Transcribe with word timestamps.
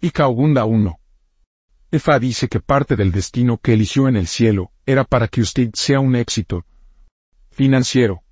y 0.00 0.10
Kaugunda 0.10 0.64
1. 0.64 0.98
Efa 1.90 2.18
dice 2.18 2.48
que 2.48 2.60
parte 2.60 2.96
del 2.96 3.10
destino 3.10 3.58
que 3.58 3.72
eligió 3.72 4.08
en 4.08 4.16
el 4.16 4.26
cielo 4.26 4.72
era 4.86 5.04
para 5.04 5.26
que 5.26 5.40
usted 5.40 5.70
sea 5.74 6.00
un 6.00 6.14
éxito 6.16 6.64
financiero. 7.50 8.22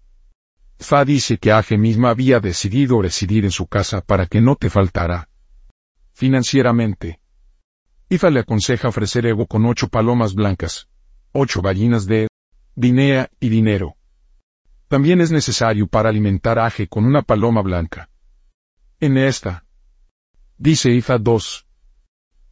Fa 0.78 1.04
dice 1.04 1.38
que 1.38 1.52
Aje 1.52 1.78
misma 1.78 2.10
había 2.10 2.38
decidido 2.38 3.00
residir 3.00 3.44
en 3.44 3.50
su 3.50 3.66
casa 3.66 4.00
para 4.00 4.26
que 4.26 4.40
no 4.40 4.56
te 4.56 4.70
faltara 4.70 5.28
financieramente. 6.12 7.20
Ifa 8.08 8.30
le 8.30 8.40
aconseja 8.40 8.88
ofrecer 8.88 9.26
ego 9.26 9.46
con 9.46 9.66
ocho 9.66 9.88
palomas 9.88 10.34
blancas, 10.34 10.88
ocho 11.32 11.60
gallinas 11.60 12.06
de 12.06 12.28
dinea 12.74 13.28
y 13.40 13.48
dinero. 13.48 13.96
También 14.88 15.20
es 15.20 15.32
necesario 15.32 15.88
para 15.88 16.10
alimentar 16.10 16.58
Aje 16.58 16.86
con 16.86 17.04
una 17.04 17.22
paloma 17.22 17.62
blanca. 17.62 18.08
En 19.00 19.18
esta, 19.18 19.65
dice 20.58 20.90
Ifa 20.90 21.18
2. 21.18 21.66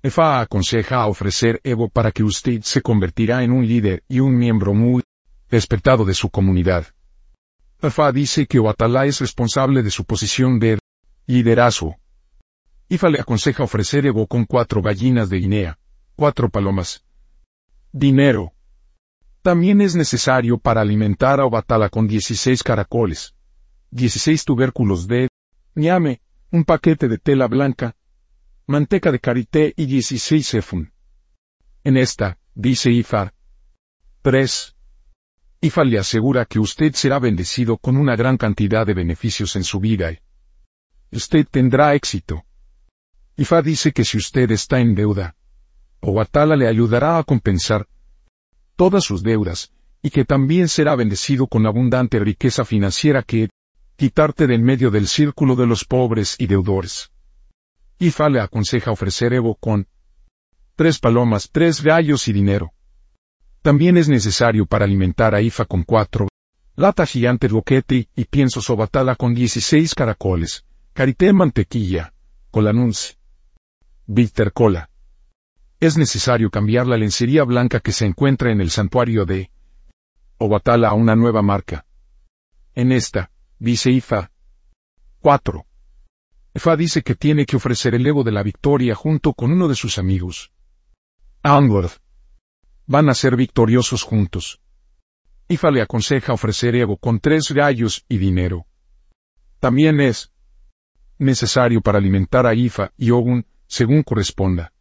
Efa 0.02 0.40
aconseja 0.40 1.06
ofrecer 1.06 1.60
Evo 1.64 1.88
para 1.88 2.12
que 2.12 2.22
usted 2.22 2.60
se 2.62 2.82
convertirá 2.82 3.42
en 3.42 3.52
un 3.52 3.66
líder 3.66 4.04
y 4.08 4.20
un 4.20 4.36
miembro 4.36 4.74
muy 4.74 5.02
respetado 5.48 6.04
de 6.04 6.14
su 6.14 6.28
comunidad. 6.28 6.86
Efa 7.80 8.12
dice 8.12 8.46
que 8.46 8.58
Oatala 8.58 9.06
es 9.06 9.20
responsable 9.20 9.82
de 9.82 9.90
su 9.90 10.04
posición 10.04 10.58
de 10.58 10.78
liderazgo. 11.26 11.96
Ifa 12.88 13.08
le 13.08 13.20
aconseja 13.20 13.62
ofrecer 13.62 14.04
Evo 14.04 14.26
con 14.26 14.44
cuatro 14.44 14.82
gallinas 14.82 15.30
de 15.30 15.38
Guinea, 15.38 15.78
cuatro 16.16 16.50
palomas. 16.50 17.04
Dinero. 17.92 18.52
También 19.40 19.80
es 19.80 19.94
necesario 19.94 20.58
para 20.58 20.80
alimentar 20.80 21.40
a 21.40 21.46
Obatala 21.46 21.88
con 21.88 22.06
16 22.06 22.62
caracoles, 22.62 23.34
16 23.90 24.44
tubérculos 24.44 25.06
de 25.06 25.28
ñame, 25.74 26.20
un 26.54 26.64
paquete 26.64 27.08
de 27.08 27.18
tela 27.18 27.48
blanca, 27.48 27.96
manteca 28.68 29.10
de 29.10 29.18
karité 29.18 29.74
y 29.76 29.86
16 29.86 30.46
sefun. 30.46 30.92
En 31.82 31.96
esta, 31.96 32.38
dice 32.54 32.92
Ifar. 32.92 33.34
3. 34.22 34.76
Ifar 35.62 35.84
le 35.84 35.98
asegura 35.98 36.44
que 36.44 36.60
usted 36.60 36.92
será 36.94 37.18
bendecido 37.18 37.76
con 37.76 37.96
una 37.96 38.14
gran 38.14 38.36
cantidad 38.36 38.86
de 38.86 38.94
beneficios 38.94 39.56
en 39.56 39.64
su 39.64 39.80
vida 39.80 40.12
y 40.12 40.20
usted 41.16 41.44
tendrá 41.50 41.96
éxito. 41.96 42.44
Ifa 43.36 43.60
dice 43.60 43.90
que 43.90 44.04
si 44.04 44.18
usted 44.18 44.48
está 44.52 44.78
en 44.78 44.94
deuda, 44.94 45.34
Obatala 46.02 46.54
le 46.54 46.68
ayudará 46.68 47.18
a 47.18 47.24
compensar 47.24 47.88
todas 48.76 49.02
sus 49.02 49.24
deudas, 49.24 49.72
y 50.02 50.10
que 50.10 50.24
también 50.24 50.68
será 50.68 50.94
bendecido 50.94 51.48
con 51.48 51.66
abundante 51.66 52.20
riqueza 52.20 52.64
financiera 52.64 53.24
que 53.24 53.48
quitarte 53.96 54.46
de 54.46 54.54
en 54.54 54.64
medio 54.64 54.90
del 54.90 55.06
círculo 55.06 55.56
de 55.56 55.66
los 55.66 55.84
pobres 55.84 56.36
y 56.38 56.46
deudores. 56.46 57.12
Ifa 57.98 58.28
le 58.28 58.40
aconseja 58.40 58.90
ofrecer 58.90 59.32
Evo 59.32 59.54
con 59.54 59.86
tres 60.76 60.98
palomas, 60.98 61.48
tres 61.50 61.82
gallos 61.82 62.28
y 62.28 62.32
dinero. 62.32 62.72
También 63.62 63.96
es 63.96 64.08
necesario 64.08 64.66
para 64.66 64.84
alimentar 64.84 65.34
a 65.34 65.40
Ifa 65.40 65.64
con 65.64 65.84
cuatro 65.84 66.28
lata 66.76 67.06
gigante 67.06 67.46
boquete 67.48 68.08
y 68.16 68.24
pienso 68.24 68.60
sobatala 68.60 69.14
con 69.14 69.32
dieciséis 69.32 69.94
caracoles, 69.94 70.64
carité 70.92 71.32
mantequilla, 71.32 72.12
colanunce, 72.50 73.16
bitter 74.06 74.52
cola. 74.52 74.90
Es 75.78 75.96
necesario 75.96 76.50
cambiar 76.50 76.86
la 76.86 76.96
lencería 76.96 77.44
blanca 77.44 77.80
que 77.80 77.92
se 77.92 78.06
encuentra 78.06 78.50
en 78.50 78.60
el 78.60 78.70
santuario 78.70 79.24
de 79.24 79.50
Obatala 80.38 80.88
a 80.88 80.94
una 80.94 81.14
nueva 81.14 81.42
marca. 81.42 81.86
En 82.74 82.90
esta, 82.90 83.30
dice 83.64 83.90
Ifa. 83.90 84.30
4. 85.20 85.66
Ifa 86.54 86.76
dice 86.76 87.02
que 87.02 87.14
tiene 87.14 87.46
que 87.46 87.56
ofrecer 87.56 87.94
el 87.94 88.06
ego 88.06 88.22
de 88.22 88.30
la 88.30 88.42
victoria 88.42 88.94
junto 88.94 89.32
con 89.32 89.50
uno 89.50 89.68
de 89.68 89.74
sus 89.74 89.96
amigos. 89.96 90.52
Onward. 91.42 91.90
Van 92.86 93.08
a 93.08 93.14
ser 93.14 93.36
victoriosos 93.36 94.02
juntos. 94.02 94.60
Ifa 95.48 95.70
le 95.70 95.80
aconseja 95.80 96.34
ofrecer 96.34 96.76
ego 96.76 96.98
con 96.98 97.20
tres 97.20 97.52
gallos 97.52 98.04
y 98.06 98.18
dinero. 98.18 98.66
También 99.60 99.98
es 99.98 100.30
necesario 101.18 101.80
para 101.80 101.96
alimentar 101.96 102.46
a 102.46 102.54
Ifa 102.54 102.92
y 102.98 103.12
Ogun, 103.12 103.46
según 103.66 104.02
corresponda. 104.02 104.74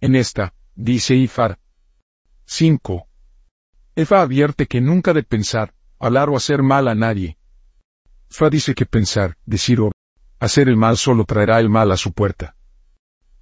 En 0.00 0.16
esta, 0.16 0.54
dice 0.74 1.14
Ifar. 1.14 1.60
5. 2.46 3.06
Ifa 3.94 4.22
advierte 4.22 4.66
que 4.66 4.80
nunca 4.80 5.12
de 5.12 5.22
pensar, 5.22 5.72
hablar 6.00 6.30
o 6.30 6.36
hacer 6.36 6.64
mal 6.64 6.88
a 6.88 6.96
nadie, 6.96 7.38
Fa 8.32 8.48
dice 8.48 8.74
que 8.74 8.86
pensar, 8.86 9.36
decir 9.44 9.78
o 9.82 9.92
hacer 10.40 10.70
el 10.70 10.76
mal 10.78 10.96
solo 10.96 11.24
traerá 11.26 11.60
el 11.60 11.68
mal 11.68 11.92
a 11.92 11.98
su 11.98 12.12
puerta. 12.12 12.56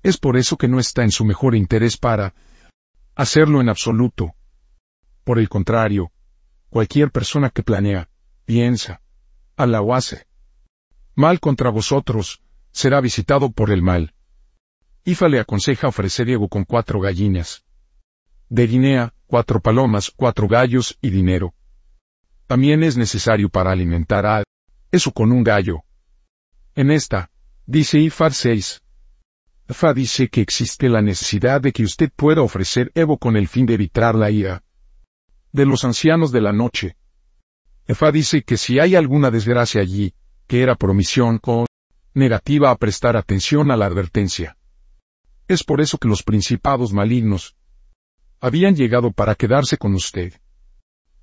Es 0.03 0.19
por 0.19 0.37
eso 0.37 0.56
que 0.56 0.67
no 0.67 0.81
está 0.81 1.05
en 1.05 1.12
su 1.12 1.25
mejor 1.25 1.55
interés 1.55 1.97
para 1.97 2.34
hacerlo 3.15 3.61
en 3.61 3.69
absoluto. 3.69 4.34
Por 5.23 5.39
el 5.39 5.49
contrario, 5.49 6.11
cualquier 6.71 7.12
persona 7.12 7.51
que 7.51 7.62
planea, 7.62 8.11
piensa, 8.45 9.01
ala 9.56 9.81
o 9.81 9.95
hace 9.95 10.27
mal 11.15 11.39
contra 11.39 11.71
vosotros, 11.71 12.43
será 12.72 13.01
visitado 13.01 13.53
por 13.53 13.71
el 13.71 13.83
mal. 13.83 14.15
Ifa 15.05 15.28
le 15.28 15.39
aconseja 15.39 15.87
ofrecer 15.87 16.27
Diego 16.27 16.49
con 16.49 16.65
cuatro 16.65 16.99
gallinas. 16.99 17.65
De 18.49 18.67
Guinea, 18.67 19.15
cuatro 19.27 19.61
palomas, 19.61 20.11
cuatro 20.11 20.49
gallos 20.49 20.99
y 21.01 21.11
dinero. 21.11 21.55
También 22.49 22.83
es 22.83 22.97
necesario 22.97 23.51
para 23.51 23.71
alimentar 23.71 24.27
a 24.27 24.43
eso 24.91 25.12
con 25.12 25.33
un 25.33 25.45
gallo. 25.45 25.83
En 26.75 26.91
esta, 26.91 27.31
dice 27.67 27.99
Ifar 27.99 28.33
6. 28.33 28.83
Fa 29.69 29.95
dice 29.95 30.28
que 30.28 30.41
existe 30.41 30.89
la 30.89 31.01
necesidad 31.01 31.61
de 31.61 31.73
que 31.73 31.84
usted 31.84 32.11
pueda 32.15 32.43
ofrecer 32.43 32.91
Evo 32.95 33.19
con 33.19 33.37
el 33.37 33.47
fin 33.47 33.67
de 33.67 33.75
evitar 33.75 34.15
la 34.15 34.31
ira 34.31 34.65
de 35.53 35.67
los 35.67 35.84
ancianos 35.84 36.33
de 36.33 36.41
la 36.41 36.53
noche. 36.53 36.97
Fa 37.89 38.12
dice 38.12 38.43
que 38.43 38.56
si 38.56 38.78
hay 38.78 38.95
alguna 38.95 39.31
desgracia 39.31 39.81
allí, 39.81 40.15
que 40.47 40.62
era 40.62 40.77
promisión 40.77 41.39
con 41.39 41.67
negativa 42.15 42.71
a 42.71 42.77
prestar 42.77 43.17
atención 43.17 43.71
a 43.71 43.77
la 43.77 43.87
advertencia. 43.87 44.57
Es 45.49 45.65
por 45.65 45.81
eso 45.81 45.99
que 45.99 46.09
los 46.09 46.22
principados 46.22 46.93
malignos 46.93 47.57
habían 48.41 48.77
llegado 48.77 49.11
para 49.11 49.34
quedarse 49.34 49.77
con 49.77 49.95
usted. 49.95 50.34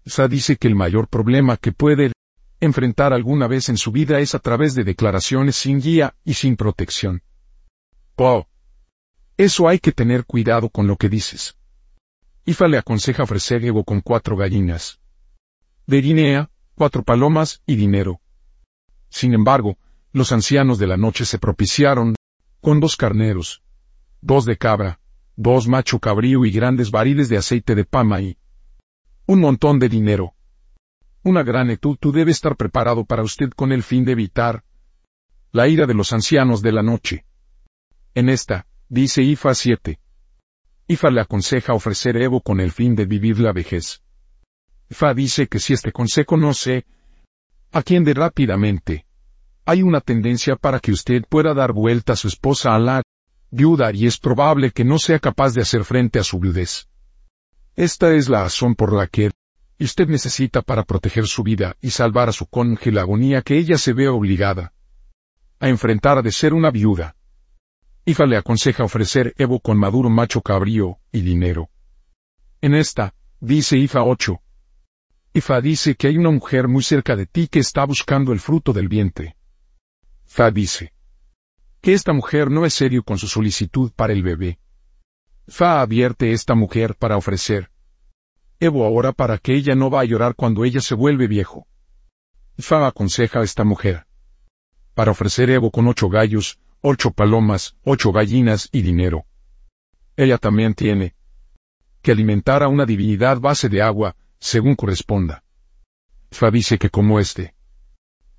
Fa 0.05 0.28
dice 0.28 0.57
que 0.57 0.67
el 0.67 0.75
mayor 0.75 1.07
problema 1.07 1.57
que 1.57 1.72
puede 1.72 2.11
enfrentar 2.59 3.13
alguna 3.13 3.47
vez 3.47 3.69
en 3.69 3.78
su 3.78 3.91
vida 3.91 4.19
es 4.19 4.35
a 4.35 4.40
través 4.40 4.75
de 4.75 4.84
declaraciones 4.84 5.56
sin 5.56 5.79
guía 5.79 6.16
y 6.23 6.34
sin 6.34 6.56
protección. 6.56 7.22
Oh. 8.16 8.47
Eso 9.38 9.68
hay 9.68 9.79
que 9.79 9.91
tener 9.91 10.25
cuidado 10.25 10.69
con 10.69 10.88
lo 10.88 10.97
que 10.97 11.09
dices. 11.09 11.57
Ifa 12.46 12.67
le 12.67 12.78
aconseja 12.78 13.23
ofrecer 13.23 13.63
ego 13.63 13.84
con 13.84 14.01
cuatro 14.01 14.35
gallinas. 14.35 15.00
De 15.85 16.01
Guinea, 16.01 16.50
cuatro 16.75 17.03
palomas 17.03 17.62
y 17.66 17.75
dinero. 17.75 18.22
Sin 19.09 19.34
embargo, 19.34 19.78
los 20.12 20.31
ancianos 20.31 20.79
de 20.79 20.88
la 20.88 20.97
noche 20.97 21.25
se 21.25 21.38
propiciaron, 21.38 22.16
con 22.62 22.79
dos 22.79 22.96
carneros, 22.96 23.62
dos 24.22 24.46
de 24.46 24.57
cabra, 24.57 25.00
dos 25.35 25.67
macho 25.67 26.00
cabrío 26.00 26.46
y 26.46 26.51
grandes 26.51 26.90
barriles 26.90 27.29
de 27.29 27.38
aceite 27.38 27.75
de 27.75 27.85
pama 27.85 28.22
y 28.22 28.38
un 29.28 29.41
montón 29.41 29.78
de 29.78 29.90
dinero. 29.90 30.34
Una 31.23 31.44
gran 31.44 31.69
etud 31.69 31.97
tú 32.00 32.11
debe 32.11 32.31
estar 32.31 32.55
preparado 32.55 33.05
para 33.05 33.23
usted 33.23 33.50
con 33.51 33.72
el 33.72 33.83
fin 33.83 34.05
de 34.05 34.13
evitar 34.13 34.63
la 35.51 35.67
ira 35.67 35.85
de 35.85 35.94
los 35.94 36.13
ancianos 36.13 36.61
de 36.61 36.72
la 36.72 36.83
noche. 36.83 37.25
En 38.13 38.29
esta, 38.29 38.67
dice 38.89 39.23
Ifa 39.23 39.53
7. 39.53 40.00
Ifa 40.88 41.09
le 41.09 41.22
aconseja 41.22 41.73
ofrecer 41.73 42.17
Evo 42.17 42.41
con 42.41 42.59
el 42.59 42.72
fin 42.72 42.95
de 42.95 43.05
vivir 43.05 43.39
la 43.39 43.51
vejez. 43.51 44.01
Ifa 44.89 45.13
dice 45.13 45.47
que 45.47 45.59
si 45.59 45.73
este 45.73 45.91
consejo 45.91 46.38
no 46.38 46.53
se 46.53 46.85
atiende 47.72 48.13
rápidamente, 48.13 49.05
hay 49.66 49.81
una 49.81 49.99
tendencia 49.99 50.55
para 50.55 50.79
que 50.79 50.91
usted 50.91 51.23
pueda 51.28 51.53
dar 51.53 51.73
vuelta 51.73 52.13
a 52.13 52.16
su 52.16 52.29
esposa 52.29 52.73
a 52.73 52.79
la 52.79 53.01
viuda 53.51 53.91
y 53.94 54.07
es 54.07 54.17
probable 54.17 54.72
que 54.72 54.85
no 54.85 54.97
sea 54.97 55.19
capaz 55.19 55.53
de 55.53 55.61
hacer 55.61 55.84
frente 55.84 56.19
a 56.19 56.23
su 56.23 56.40
viudez. 56.40 56.87
Esta 57.75 58.14
es 58.14 58.29
la 58.29 58.43
razón 58.43 58.75
por 58.75 58.93
la 58.93 59.08
que 59.08 59.31
y 59.78 59.85
usted 59.85 60.08
necesita 60.08 60.62
para 60.62 60.84
proteger 60.84 61.28
su 61.28 61.44
vida 61.44 61.76
y 61.82 61.91
salvar 61.91 62.29
a 62.29 62.32
su 62.32 62.47
cónyuge 62.47 62.91
la 62.91 63.02
agonía 63.02 63.41
que 63.41 63.58
ella 63.58 63.78
se 63.78 63.94
ve 63.94 64.08
obligada 64.08 64.74
a 65.59 65.70
enfrentar 65.70 66.20
a 66.20 66.22
de 66.22 66.32
ser 66.32 66.53
una 66.53 66.70
viuda. 66.70 67.16
Ifa 68.06 68.26
le 68.26 68.38
aconseja 68.38 68.84
ofrecer 68.84 69.34
Evo 69.38 69.59
con 69.59 69.78
maduro 69.78 70.09
macho 70.09 70.41
cabrío 70.41 71.00
y 71.12 71.22
dinero. 71.22 71.70
En 72.62 72.76
esta, 72.76 73.16
dice 73.40 73.78
Ifa 73.78 74.03
8. 74.03 74.40
Ifa 75.34 75.62
dice 75.62 75.96
que 75.96 76.08
hay 76.08 76.18
una 76.18 76.32
mujer 76.32 76.68
muy 76.68 76.84
cerca 76.84 77.16
de 77.16 77.26
ti 77.26 77.47
que 77.47 77.59
está 77.59 77.85
buscando 77.85 78.34
el 78.34 78.40
fruto 78.40 78.72
del 78.72 78.88
vientre. 78.88 79.35
Fa 80.26 80.52
dice 80.52 80.94
que 81.82 81.94
esta 81.94 82.14
mujer 82.14 82.50
no 82.50 82.66
es 82.66 82.74
serio 82.74 83.03
con 83.03 83.18
su 83.18 83.28
solicitud 83.28 83.91
para 83.96 84.14
el 84.14 84.24
bebé. 84.24 84.59
Fa 85.47 85.82
advierte 85.82 86.32
esta 86.32 86.56
mujer 86.56 86.96
para 86.96 87.18
ofrecer 87.18 87.72
Evo 88.59 88.85
ahora 88.85 89.11
para 89.11 89.37
que 89.37 89.53
ella 89.53 89.75
no 89.75 89.91
va 89.91 90.01
a 90.01 90.05
llorar 90.05 90.33
cuando 90.35 90.65
ella 90.65 90.81
se 90.81 90.95
vuelve 90.95 91.27
viejo. 91.27 91.67
Fa 92.57 92.87
aconseja 92.87 93.41
a 93.41 93.43
esta 93.43 93.63
mujer. 93.63 94.07
Para 94.95 95.11
ofrecer 95.11 95.51
Evo 95.51 95.69
con 95.69 95.87
ocho 95.87 96.09
gallos, 96.09 96.57
ocho 96.81 97.11
palomas, 97.11 97.75
ocho 97.83 98.11
gallinas 98.11 98.67
y 98.71 98.81
dinero. 98.81 99.25
Ella 100.15 100.39
también 100.39 100.73
tiene 100.73 101.15
que 102.01 102.11
alimentar 102.11 102.63
a 102.63 102.67
una 102.67 102.85
divinidad 102.85 103.39
base 103.39 103.69
de 103.69 103.81
agua, 103.81 104.15
según 104.39 104.75
corresponda. 104.75 105.43
Fa 106.31 106.49
dice 106.49 106.79
que 106.79 106.89
como 106.89 107.19
este. 107.19 107.53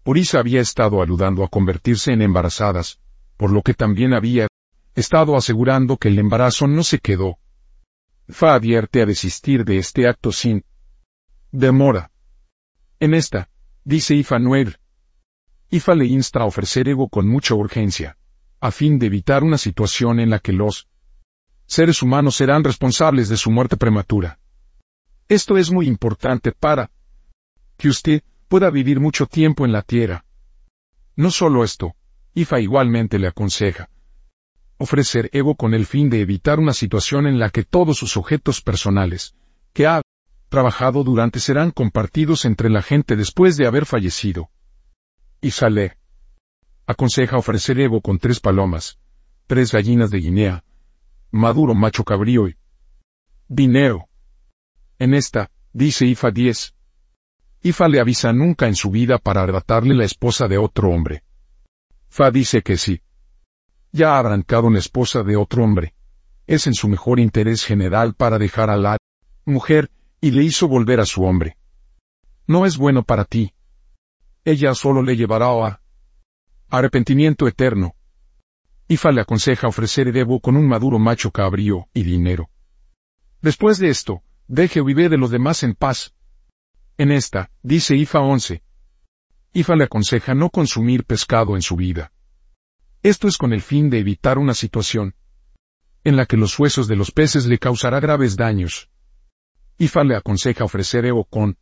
Orisa 0.04 0.40
había 0.40 0.60
estado 0.60 1.02
ayudando 1.02 1.44
a 1.44 1.48
convertirse 1.48 2.12
en 2.12 2.22
embarazadas, 2.22 2.98
por 3.36 3.52
lo 3.52 3.62
que 3.62 3.74
también 3.74 4.14
había 4.14 4.48
estado 4.94 5.36
asegurando 5.36 5.96
que 5.96 6.08
el 6.08 6.18
embarazo 6.18 6.66
no 6.66 6.82
se 6.82 6.98
quedó. 6.98 7.38
Fa 8.28 8.54
advierte 8.54 9.00
a 9.00 9.06
desistir 9.06 9.64
de 9.64 9.78
este 9.78 10.06
acto 10.06 10.32
sin 10.32 10.64
demora. 11.50 12.10
En 13.00 13.14
esta, 13.14 13.48
dice 13.84 14.14
Ifa 14.14 14.38
Nuer. 14.38 14.78
Ifa 15.70 15.94
le 15.94 16.04
insta 16.04 16.40
a 16.40 16.44
ofrecer 16.44 16.88
ego 16.88 17.08
con 17.08 17.26
mucha 17.26 17.54
urgencia, 17.54 18.18
a 18.60 18.70
fin 18.70 18.98
de 18.98 19.06
evitar 19.06 19.42
una 19.42 19.56
situación 19.56 20.20
en 20.20 20.30
la 20.30 20.40
que 20.40 20.52
los 20.52 20.88
seres 21.66 22.02
humanos 22.02 22.36
serán 22.36 22.64
responsables 22.64 23.28
de 23.28 23.36
su 23.36 23.50
muerte 23.50 23.76
prematura. 23.76 24.38
Esto 25.28 25.56
es 25.56 25.70
muy 25.70 25.86
importante 25.86 26.52
para 26.52 26.90
que 27.76 27.88
usted 27.88 28.22
pueda 28.48 28.70
vivir 28.70 29.00
mucho 29.00 29.26
tiempo 29.26 29.64
en 29.64 29.72
la 29.72 29.82
tierra. 29.82 30.24
No 31.16 31.30
solo 31.30 31.64
esto, 31.64 31.94
IFA 32.34 32.60
igualmente 32.60 33.18
le 33.18 33.28
aconseja 33.28 33.88
ofrecer 34.78 35.28
ego 35.32 35.56
con 35.56 35.74
el 35.74 35.86
fin 35.86 36.08
de 36.08 36.20
evitar 36.20 36.58
una 36.58 36.72
situación 36.72 37.26
en 37.26 37.38
la 37.38 37.50
que 37.50 37.64
todos 37.64 37.98
sus 37.98 38.16
objetos 38.16 38.62
personales, 38.62 39.34
que 39.72 39.86
ha 39.86 40.00
trabajado 40.48 41.04
durante 41.04 41.40
serán 41.40 41.72
compartidos 41.72 42.44
entre 42.44 42.70
la 42.70 42.80
gente 42.80 43.16
después 43.16 43.56
de 43.56 43.66
haber 43.66 43.84
fallecido. 43.84 44.50
Y 45.40 45.50
sale. 45.50 45.98
Aconseja 46.86 47.36
ofrecer 47.36 47.78
ego 47.80 48.00
con 48.00 48.18
tres 48.18 48.40
palomas, 48.40 48.98
tres 49.46 49.72
gallinas 49.72 50.10
de 50.10 50.18
Guinea, 50.18 50.64
maduro 51.30 51.74
macho 51.74 52.04
cabrío 52.04 52.48
y 52.48 52.56
dinero. 53.48 54.08
En 54.98 55.12
esta, 55.12 55.50
dice 55.72 56.06
Ifa 56.06 56.30
10. 56.30 56.74
Ifa 57.62 57.88
le 57.88 58.00
avisa 58.00 58.32
nunca 58.32 58.68
en 58.68 58.74
su 58.74 58.90
vida 58.90 59.18
para 59.18 59.42
arrebatarle 59.42 59.94
la 59.94 60.04
esposa 60.04 60.48
de 60.48 60.56
otro 60.58 60.90
hombre. 60.90 61.24
Fa 62.08 62.30
dice 62.30 62.62
que 62.62 62.76
sí. 62.76 63.02
Ya 63.92 64.14
ha 64.14 64.18
arrancado 64.18 64.66
una 64.66 64.78
esposa 64.78 65.22
de 65.22 65.36
otro 65.36 65.64
hombre. 65.64 65.94
Es 66.46 66.66
en 66.66 66.74
su 66.74 66.88
mejor 66.88 67.20
interés 67.20 67.64
general 67.64 68.14
para 68.14 68.38
dejar 68.38 68.70
a 68.70 68.76
la 68.76 68.98
mujer, 69.44 69.90
y 70.20 70.30
le 70.30 70.42
hizo 70.42 70.68
volver 70.68 71.00
a 71.00 71.06
su 71.06 71.24
hombre. 71.24 71.56
No 72.46 72.66
es 72.66 72.76
bueno 72.76 73.02
para 73.02 73.24
ti. 73.24 73.52
Ella 74.44 74.74
solo 74.74 75.02
le 75.02 75.16
llevará 75.16 75.46
a 75.46 75.80
arrepentimiento 76.70 77.46
eterno. 77.46 77.94
Ifa 78.88 79.10
le 79.12 79.20
aconseja 79.20 79.68
ofrecer 79.68 80.08
Edebo 80.08 80.40
con 80.40 80.56
un 80.56 80.66
maduro 80.66 80.98
macho 80.98 81.30
cabrío 81.30 81.88
y 81.92 82.02
dinero. 82.02 82.48
Después 83.42 83.78
de 83.78 83.90
esto, 83.90 84.22
deje 84.46 84.82
vivir 84.82 85.10
de 85.10 85.18
los 85.18 85.30
demás 85.30 85.62
en 85.62 85.74
paz. 85.74 86.14
En 86.96 87.12
esta, 87.12 87.50
dice 87.62 87.94
Ifa 87.94 88.20
11. 88.20 88.62
Ifa 89.52 89.76
le 89.76 89.84
aconseja 89.84 90.34
no 90.34 90.50
consumir 90.50 91.04
pescado 91.04 91.54
en 91.54 91.62
su 91.62 91.76
vida. 91.76 92.12
Esto 93.08 93.26
es 93.26 93.38
con 93.38 93.54
el 93.54 93.62
fin 93.62 93.88
de 93.88 94.00
evitar 94.00 94.36
una 94.36 94.52
situación 94.52 95.14
en 96.04 96.14
la 96.14 96.26
que 96.26 96.36
los 96.36 96.58
huesos 96.58 96.88
de 96.88 96.94
los 96.94 97.10
peces 97.10 97.46
le 97.46 97.58
causará 97.58 98.00
graves 98.00 98.36
daños. 98.36 98.90
Ifa 99.78 100.04
le 100.04 100.14
aconseja 100.14 100.64
ofrecer 100.64 101.06
Eo 101.06 101.24
con 101.24 101.56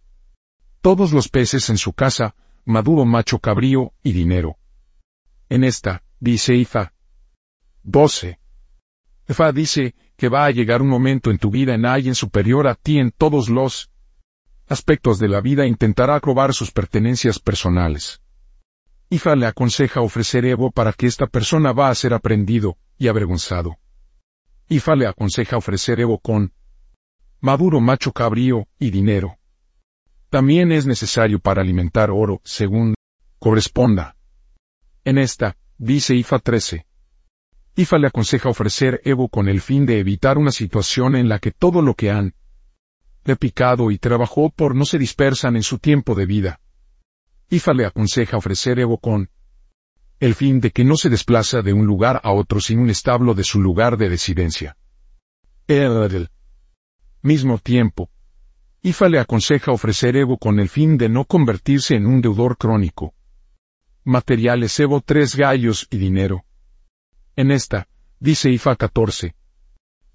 todos 0.80 1.12
los 1.12 1.28
peces 1.28 1.70
en 1.70 1.78
su 1.78 1.92
casa, 1.92 2.34
maduro 2.64 3.04
macho 3.04 3.38
cabrío 3.38 3.92
y 4.02 4.10
dinero. 4.10 4.56
En 5.48 5.62
esta, 5.62 6.02
dice 6.18 6.56
Ifa. 6.56 6.92
12. 7.84 8.40
Ifa 9.28 9.52
dice 9.52 9.94
que 10.16 10.28
va 10.28 10.46
a 10.46 10.50
llegar 10.50 10.82
un 10.82 10.88
momento 10.88 11.30
en 11.30 11.38
tu 11.38 11.48
vida 11.48 11.74
en 11.74 11.86
alguien 11.86 12.16
superior 12.16 12.66
a 12.66 12.74
ti 12.74 12.98
en 12.98 13.12
todos 13.12 13.48
los 13.48 13.92
aspectos 14.66 15.20
de 15.20 15.28
la 15.28 15.40
vida 15.40 15.64
intentará 15.64 16.18
robar 16.18 16.52
sus 16.52 16.72
pertenencias 16.72 17.38
personales. 17.38 18.20
Ifa 19.08 19.36
le 19.36 19.46
aconseja 19.46 20.00
ofrecer 20.00 20.44
Evo 20.44 20.72
para 20.72 20.92
que 20.92 21.06
esta 21.06 21.28
persona 21.28 21.72
va 21.72 21.90
a 21.90 21.94
ser 21.94 22.12
aprendido 22.12 22.76
y 22.98 23.06
avergonzado. 23.06 23.76
Ifa 24.68 24.96
le 24.96 25.06
aconseja 25.06 25.56
ofrecer 25.56 26.00
Evo 26.00 26.18
con 26.18 26.52
maduro 27.40 27.80
macho 27.80 28.10
cabrío 28.10 28.66
y 28.80 28.90
dinero. 28.90 29.38
También 30.28 30.72
es 30.72 30.86
necesario 30.86 31.38
para 31.38 31.62
alimentar 31.62 32.10
oro, 32.10 32.40
según 32.42 32.94
corresponda. 33.38 34.16
En 35.04 35.18
esta, 35.18 35.56
dice 35.78 36.16
Ifa 36.16 36.40
13. 36.40 36.84
Ifa 37.76 37.98
le 37.98 38.08
aconseja 38.08 38.48
ofrecer 38.48 39.00
Evo 39.04 39.28
con 39.28 39.48
el 39.48 39.60
fin 39.60 39.86
de 39.86 40.00
evitar 40.00 40.36
una 40.36 40.50
situación 40.50 41.14
en 41.14 41.28
la 41.28 41.38
que 41.38 41.52
todo 41.52 41.80
lo 41.80 41.94
que 41.94 42.10
han 42.10 42.34
le 43.24 43.36
picado 43.36 43.92
y 43.92 43.98
trabajó 43.98 44.50
por 44.50 44.74
no 44.74 44.84
se 44.84 44.98
dispersan 44.98 45.54
en 45.54 45.62
su 45.62 45.78
tiempo 45.78 46.16
de 46.16 46.26
vida. 46.26 46.60
Ifa 47.48 47.72
le 47.72 47.86
aconseja 47.86 48.36
ofrecer 48.36 48.80
Evo 48.80 48.98
con 48.98 49.30
el 50.18 50.34
fin 50.34 50.60
de 50.60 50.72
que 50.72 50.84
no 50.84 50.96
se 50.96 51.08
desplaza 51.10 51.62
de 51.62 51.72
un 51.72 51.86
lugar 51.86 52.20
a 52.24 52.32
otro 52.32 52.60
sin 52.60 52.80
un 52.80 52.90
establo 52.90 53.34
de 53.34 53.44
su 53.44 53.60
lugar 53.60 53.96
de 53.96 54.08
residencia. 54.08 54.76
El 55.68 56.28
mismo 57.22 57.58
tiempo, 57.58 58.10
Ifa 58.82 59.08
le 59.08 59.20
aconseja 59.20 59.72
ofrecer 59.72 60.16
Evo 60.16 60.38
con 60.38 60.58
el 60.58 60.68
fin 60.68 60.96
de 60.96 61.08
no 61.08 61.24
convertirse 61.24 61.94
en 61.94 62.06
un 62.06 62.20
deudor 62.20 62.56
crónico. 62.56 63.14
Materiales 64.04 64.78
Evo 64.80 65.00
tres 65.00 65.36
gallos 65.36 65.86
y 65.90 65.98
dinero. 65.98 66.44
En 67.36 67.50
esta, 67.50 67.88
dice 68.18 68.50
Ifa 68.50 68.76
14. 68.76 69.34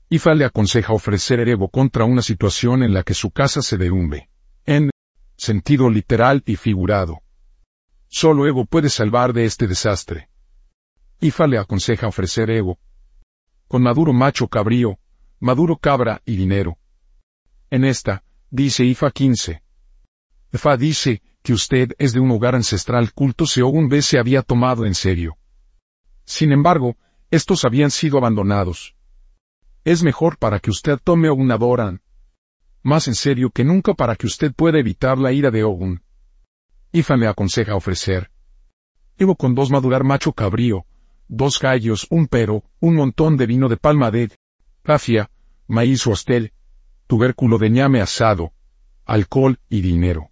Ifa 0.10 0.34
le 0.34 0.45
aconseja 0.45 0.94
ofrecer 0.94 1.48
Evo 1.48 1.69
contra 1.69 2.04
una 2.04 2.22
situación 2.22 2.84
en 2.84 2.94
la 2.94 3.04
que 3.04 3.13
su 3.13 3.31
casa 3.31 3.62
se 3.62 3.77
derrumbe. 3.77 4.30
En 4.66 4.89
sentido 5.41 5.89
literal 5.89 6.43
y 6.45 6.55
figurado. 6.55 7.23
Solo 8.07 8.45
Evo 8.45 8.65
puede 8.65 8.89
salvar 8.91 9.33
de 9.33 9.45
este 9.45 9.65
desastre. 9.65 10.29
Ifa 11.19 11.47
le 11.47 11.57
aconseja 11.57 12.07
ofrecer 12.07 12.51
Evo. 12.51 12.77
Con 13.67 13.81
maduro 13.81 14.13
macho 14.13 14.47
cabrío, 14.47 14.99
maduro 15.39 15.77
cabra 15.77 16.21
y 16.25 16.35
dinero. 16.35 16.77
En 17.71 17.85
esta, 17.85 18.23
dice 18.51 18.85
Ifa 18.85 19.09
15. 19.09 19.63
Ifa 20.53 20.77
dice 20.77 21.23
que 21.41 21.53
usted 21.53 21.93
es 21.97 22.13
de 22.13 22.19
un 22.19 22.29
hogar 22.29 22.53
ancestral 22.53 23.11
culto 23.11 23.47
según 23.47 23.89
vez 23.89 24.05
se 24.05 24.19
había 24.19 24.43
tomado 24.43 24.85
en 24.85 24.93
serio. 24.93 25.38
Sin 26.23 26.51
embargo, 26.51 26.97
estos 27.31 27.65
habían 27.65 27.89
sido 27.89 28.19
abandonados. 28.19 28.95
Es 29.85 30.03
mejor 30.03 30.38
para 30.38 30.60
que 30.60 30.69
usted 30.69 31.00
tome 31.03 31.31
un 31.31 31.51
adoran, 31.51 32.03
más 32.83 33.07
en 33.07 33.15
serio 33.15 33.51
que 33.51 33.63
nunca 33.63 33.93
para 33.93 34.15
que 34.15 34.27
usted 34.27 34.53
pueda 34.53 34.79
evitar 34.79 35.17
la 35.17 35.31
ira 35.31 35.51
de 35.51 35.63
Ogun. 35.63 36.01
Ifa 36.91 37.17
me 37.17 37.27
aconseja 37.27 37.75
ofrecer. 37.75 38.31
Llevo 39.17 39.35
con 39.35 39.55
dos 39.55 39.69
madurar 39.69 40.03
macho 40.03 40.33
cabrío, 40.33 40.85
dos 41.27 41.59
gallos, 41.59 42.07
un 42.09 42.27
pero, 42.27 42.63
un 42.79 42.95
montón 42.95 43.38
de 43.38 43.45
vino 43.45 43.69
de 43.69 43.77
palma 43.77 44.11
de 44.11 44.31
cafia, 44.83 45.29
maíz 45.67 46.05
o 46.07 46.11
hostel, 46.11 46.53
tubérculo 47.07 47.57
de 47.57 47.69
ñame 47.69 48.01
asado, 48.01 48.51
alcohol 49.05 49.59
y 49.69 49.81
dinero. 49.81 50.31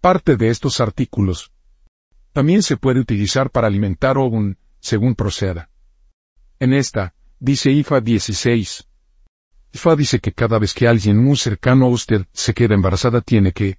Parte 0.00 0.36
de 0.36 0.48
estos 0.48 0.80
artículos 0.80 1.52
también 2.32 2.62
se 2.62 2.76
puede 2.76 2.98
utilizar 2.98 3.50
para 3.50 3.66
alimentar 3.66 4.16
Ogun, 4.16 4.58
según 4.80 5.14
proceda. 5.14 5.70
En 6.58 6.72
esta, 6.72 7.14
dice 7.38 7.70
IFA 7.70 8.00
16, 8.00 8.88
Fa 9.74 9.96
dice 9.96 10.20
que 10.20 10.32
cada 10.32 10.58
vez 10.58 10.74
que 10.74 10.86
alguien 10.86 11.22
muy 11.22 11.36
cercano 11.36 11.86
a 11.86 11.88
usted 11.88 12.26
se 12.32 12.52
queda 12.52 12.74
embarazada 12.74 13.20
tiene 13.20 13.52
que 13.52 13.78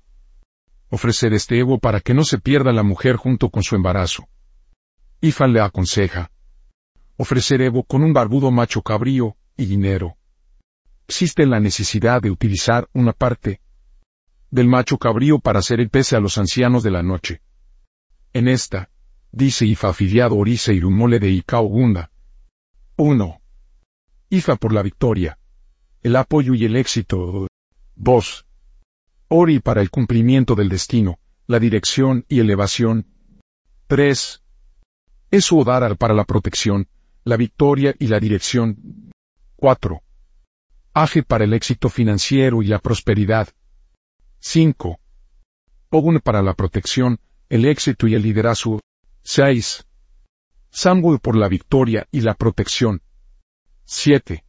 ofrecer 0.89 1.33
este 1.33 1.59
ego 1.59 1.79
para 1.79 1.99
que 1.99 2.13
no 2.13 2.23
se 2.23 2.39
pierda 2.39 2.71
la 2.71 2.83
mujer 2.83 3.15
junto 3.15 3.49
con 3.49 3.63
su 3.63 3.75
embarazo. 3.75 4.27
Ifa 5.21 5.47
le 5.47 5.61
aconseja 5.61 6.31
ofrecer 7.15 7.61
Evo 7.61 7.83
con 7.83 8.03
un 8.03 8.11
barbudo 8.11 8.51
macho 8.51 8.81
cabrío 8.81 9.37
y 9.55 9.65
dinero. 9.65 10.17
Existe 11.07 11.45
la 11.45 11.59
necesidad 11.59 12.21
de 12.21 12.31
utilizar 12.31 12.89
una 12.93 13.13
parte 13.13 13.61
del 14.49 14.67
macho 14.67 14.97
cabrío 14.97 15.39
para 15.39 15.59
hacer 15.59 15.79
el 15.79 15.89
pese 15.89 16.15
a 16.15 16.19
los 16.19 16.37
ancianos 16.37 16.81
de 16.83 16.91
la 16.91 17.03
noche. 17.03 17.41
En 18.33 18.47
esta, 18.47 18.89
dice 19.31 19.65
Ifa 19.65 19.89
afiliado 19.89 20.35
Orisa 20.35 20.73
Irumole 20.73 21.19
de 21.19 21.29
Ikao 21.29 21.67
Gunda. 21.67 22.11
1. 22.97 23.41
Ifa 24.29 24.55
por 24.55 24.73
la 24.73 24.81
victoria 24.81 25.37
el 26.03 26.17
apoyo 26.17 26.53
y 26.53 26.65
el 26.65 26.75
éxito. 26.75 27.47
2. 27.95 28.45
Ori 29.29 29.59
para 29.59 29.81
el 29.81 29.89
cumplimiento 29.89 30.53
del 30.53 30.69
destino, 30.69 31.19
la 31.47 31.59
dirección 31.59 32.25
y 32.27 32.41
elevación. 32.41 33.07
3. 33.87 34.43
Es 35.31 35.51
Odara 35.51 35.95
para 35.95 36.13
la 36.13 36.25
protección, 36.25 36.87
la 37.23 37.37
victoria 37.37 37.95
y 37.97 38.07
la 38.07 38.19
dirección. 38.19 39.11
4. 39.55 40.03
Aje 40.93 41.23
para 41.23 41.45
el 41.45 41.53
éxito 41.53 41.89
financiero 41.89 42.61
y 42.61 42.67
la 42.67 42.79
prosperidad. 42.79 43.47
5. 44.39 44.99
Ogun 45.89 46.19
para 46.19 46.41
la 46.41 46.53
protección, 46.53 47.19
el 47.49 47.65
éxito 47.65 48.07
y 48.07 48.15
el 48.15 48.23
liderazgo. 48.23 48.81
6. 49.23 49.87
Samuel 50.69 51.19
por 51.19 51.37
la 51.37 51.47
victoria 51.47 52.07
y 52.11 52.21
la 52.21 52.33
protección. 52.33 53.01
7. 53.85 54.43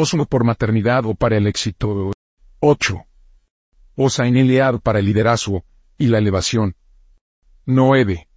Osmo 0.00 0.26
por 0.26 0.44
maternidad 0.44 1.06
o 1.06 1.16
para 1.16 1.36
el 1.36 1.48
éxito. 1.48 2.12
8. 2.60 3.04
Osa 3.96 4.28
en 4.28 4.80
para 4.80 5.00
el 5.00 5.06
liderazgo 5.06 5.64
y 5.98 6.06
la 6.06 6.18
elevación. 6.18 6.76
9. 7.66 8.28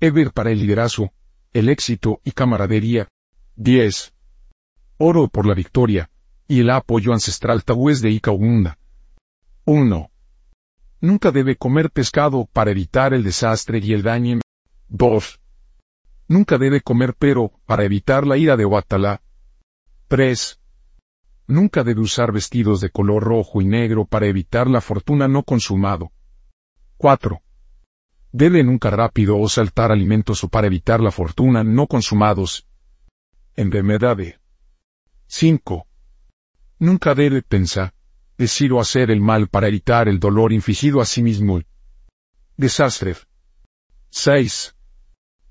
Ever 0.00 0.32
para 0.32 0.50
el 0.50 0.58
liderazgo, 0.58 1.12
el 1.52 1.68
éxito 1.68 2.20
y 2.24 2.32
camaradería. 2.32 3.06
10. 3.54 4.12
Oro 4.98 5.28
por 5.28 5.46
la 5.46 5.54
victoria 5.54 6.10
y 6.48 6.58
el 6.58 6.70
apoyo 6.70 7.12
ancestral 7.12 7.62
Tahues 7.62 8.02
de 8.02 8.10
Ikaugunda. 8.10 8.76
1. 9.66 10.10
Nunca 11.00 11.30
debe 11.30 11.54
comer 11.54 11.92
pescado 11.92 12.48
para 12.52 12.72
evitar 12.72 13.14
el 13.14 13.22
desastre 13.22 13.78
y 13.78 13.92
el 13.92 14.02
daño. 14.02 14.40
2. 14.88 15.40
Nunca 16.26 16.58
debe 16.58 16.80
comer 16.80 17.14
pero 17.16 17.52
para 17.66 17.84
evitar 17.84 18.26
la 18.26 18.36
ira 18.36 18.56
de 18.56 18.64
Watalá. 18.64 19.22
3. 20.08 20.58
Nunca 21.52 21.84
debe 21.84 22.00
usar 22.00 22.32
vestidos 22.32 22.80
de 22.80 22.88
color 22.88 23.24
rojo 23.24 23.60
y 23.60 23.66
negro 23.66 24.06
para 24.06 24.26
evitar 24.26 24.68
la 24.68 24.80
fortuna 24.80 25.28
no 25.28 25.42
consumado. 25.42 26.10
4. 26.96 27.42
Debe 28.32 28.64
nunca 28.64 28.88
rápido 28.88 29.38
o 29.38 29.46
saltar 29.50 29.92
alimentos 29.92 30.42
o 30.44 30.48
para 30.48 30.66
evitar 30.66 31.00
la 31.00 31.10
fortuna 31.10 31.62
no 31.62 31.86
consumados. 31.86 32.66
Enfermedad 33.54 34.16
5. 35.26 35.86
Nunca 36.78 37.14
debe 37.14 37.42
pensar, 37.42 37.92
decir 38.38 38.72
o 38.72 38.80
hacer 38.80 39.10
el 39.10 39.20
mal 39.20 39.48
para 39.48 39.68
evitar 39.68 40.08
el 40.08 40.18
dolor 40.18 40.54
infligido 40.54 41.02
a 41.02 41.04
sí 41.04 41.22
mismo. 41.22 41.60
Desastre. 42.56 43.14
6. 44.08 44.74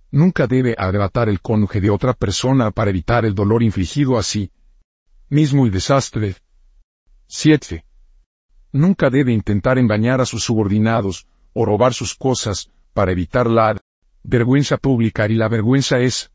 Nunca 0.09 0.47
debe 0.47 0.73
arrebatar 0.79 1.29
el 1.29 1.41
cónyuge 1.41 1.79
de 1.79 1.91
otra 1.91 2.13
persona 2.13 2.71
para 2.71 2.89
evitar 2.89 3.23
el 3.23 3.35
dolor 3.35 3.61
infligido 3.61 4.17
a 4.17 4.23
sí 4.23 4.51
mismo 5.31 5.65
y 5.65 5.69
desastre. 5.69 6.35
7. 7.27 7.85
Nunca 8.73 9.09
debe 9.09 9.31
intentar 9.31 9.79
engañar 9.79 10.19
a 10.19 10.25
sus 10.25 10.43
subordinados, 10.43 11.25
o 11.53 11.65
robar 11.65 11.93
sus 11.93 12.15
cosas, 12.15 12.69
para 12.93 13.13
evitar 13.13 13.47
la 13.47 13.77
vergüenza 14.23 14.75
pública 14.75 15.27
y 15.29 15.35
la 15.35 15.47
vergüenza 15.47 15.99
es 15.99 16.31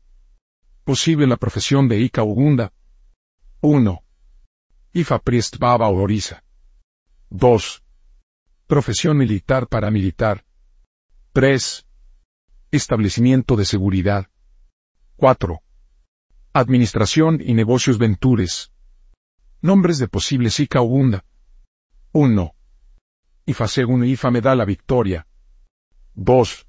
posible 0.83 1.27
la 1.27 1.37
profesión 1.37 1.87
de 1.87 1.99
Ika 1.99 2.23
Ugunda. 2.23 2.73
1. 3.61 4.01
Ifa 4.93 5.19
Priest 5.19 5.57
Baba 5.59 5.89
Orisa. 5.89 6.43
2. 7.29 7.83
Profesión 8.65 9.17
militar 9.17 9.67
paramilitar. 9.67 10.43
3. 11.33 11.85
Establecimiento 12.71 13.55
de 13.55 13.65
seguridad. 13.65 14.27
4. 15.17 15.61
Administración 16.53 17.39
y 17.39 17.53
negocios 17.53 17.99
ventures. 17.99 18.71
Nombres 19.67 19.97
de 19.97 20.07
posibles 20.07 20.61
Ica 20.61 20.79
Ugunda. 20.79 21.25
1. 22.13 22.55
Ifa 23.47 23.67
según 23.67 24.05
Ifa 24.05 24.31
me 24.31 24.39
da 24.39 24.55
la 24.55 24.63
victoria. 24.63 25.27
2. 26.15 26.65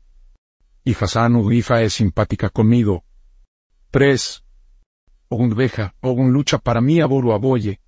Ifa 0.83 1.07
sano 1.07 1.53
Ifa 1.53 1.81
es 1.83 1.93
simpática 1.93 2.51
conmigo. 2.51 3.05
3. 3.93 4.45
Ogun 5.29 5.55
veja, 5.55 5.95
Ogun 6.01 6.33
lucha 6.33 6.59
para 6.59 6.81
mí 6.81 7.01
aboru 7.01 7.33
aboye. 7.33 7.79